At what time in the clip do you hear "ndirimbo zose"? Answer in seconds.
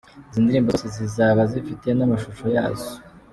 0.43-0.87